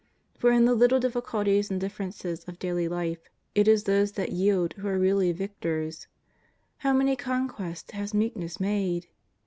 For 0.35 0.49
in 0.51 0.65
the 0.65 0.73
little 0.73 0.99
difficulties 0.99 1.69
and 1.69 1.79
differences 1.79 2.43
of 2.45 2.57
daily 2.57 2.87
life, 2.87 3.29
it 3.53 3.67
is 3.67 3.83
those 3.83 4.13
that 4.13 4.31
yield 4.31 4.73
who 4.73 4.87
are 4.87 4.97
really 4.97 5.31
victory. 5.31 5.91
How 6.77 6.91
many 6.91 7.15
conquests 7.15 7.91
has 7.91 8.11
meekness 8.11 8.59
made 8.59 9.09